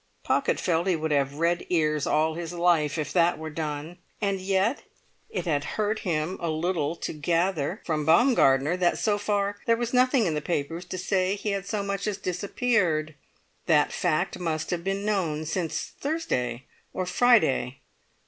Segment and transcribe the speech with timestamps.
[0.23, 4.39] Pocket felt he would have red ears all his life if that were done; and
[4.41, 4.81] yet
[5.29, 9.93] it had hurt him a little to gather from Baumgartner that so far there was
[9.93, 13.13] nothing in the papers to say he had so much as disappeared.
[13.67, 17.81] That fact must have been known since Thursday or Friday.